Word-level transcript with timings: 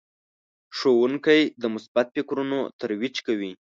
استاد 0.75 1.27
د 1.61 1.63
مثبت 1.75 2.07
فکرونو 2.15 2.59
ترویج 2.79 3.15
کوي. 3.27 3.51